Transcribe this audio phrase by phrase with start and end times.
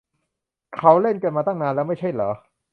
[0.75, 2.31] เขาเล่นกันมาตั้งนานแล้วไม่ใช่เหรอ